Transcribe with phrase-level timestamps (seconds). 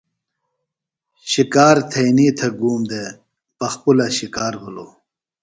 [1.31, 3.09] شکار تھینئی تھےۡ گوم دےۡ
[3.59, 4.91] پخپُلہ شِکار بِھلوۡ۔